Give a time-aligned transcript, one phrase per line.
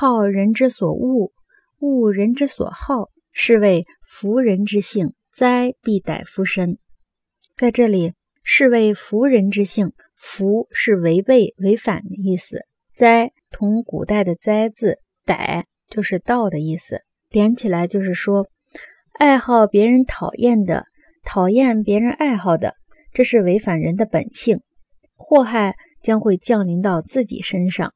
[0.00, 1.32] 好人之所恶，
[1.80, 5.12] 恶人之所好，是谓福人之性。
[5.32, 6.78] 灾必逮夫身。
[7.56, 8.12] 在这里，
[8.44, 9.94] 是谓福人之性。
[10.16, 12.60] 福是违背、违反的意思。
[12.94, 18.46] 灾同古代的灾字逮就是道的意思，连起来就是说，
[19.18, 20.86] 爱好别人讨厌的，
[21.24, 22.76] 讨厌别人爱好的，
[23.12, 24.60] 这是违反人的本性，
[25.16, 27.92] 祸害将会降临到自己身上。